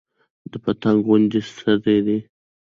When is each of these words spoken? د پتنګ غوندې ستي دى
د 0.51 0.53
پتنګ 0.63 0.97
غوندې 1.07 1.39
ستي 1.55 1.97
دى 2.05 2.17